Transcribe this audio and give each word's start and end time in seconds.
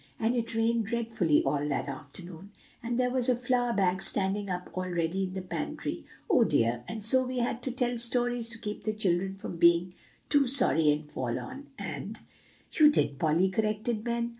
And 0.19 0.35
it 0.35 0.55
rained 0.55 0.87
dreadfully 0.87 1.43
all 1.43 1.69
that 1.69 1.87
afternoon; 1.87 2.49
and 2.81 2.99
there 2.99 3.11
was 3.11 3.27
the 3.27 3.35
flour 3.35 3.71
bag 3.71 4.01
standing 4.01 4.49
up 4.49 4.71
all 4.73 4.89
ready 4.89 5.25
in 5.25 5.35
the 5.35 5.43
pantry, 5.43 6.05
oh, 6.27 6.43
dear! 6.43 6.83
and 6.87 7.03
so 7.05 7.23
we 7.23 7.37
had 7.37 7.61
to 7.61 7.71
tell 7.71 7.99
stories 7.99 8.49
to 8.49 8.57
keep 8.57 8.81
the 8.81 8.93
children 8.93 9.35
from 9.35 9.57
being 9.57 9.93
too 10.27 10.47
sorry 10.47 10.89
and 10.91 11.07
forlorn, 11.11 11.67
and" 11.77 12.19
"You 12.71 12.89
did, 12.89 13.19
Polly," 13.19 13.49
corrected 13.49 14.03
Ben. 14.03 14.29